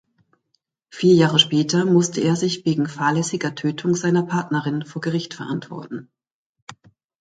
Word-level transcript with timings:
Vier 0.89 1.13
Jahre 1.13 1.37
später 1.37 1.85
musste 1.85 2.21
er 2.21 2.35
sich 2.35 2.65
wegen 2.65 2.87
fahrlässiger 2.87 3.53
Tötung 3.53 3.93
seiner 3.93 4.23
Partnerin 4.25 4.83
vor 4.83 4.99
Gericht 4.99 5.35
verantworten. 5.35 6.09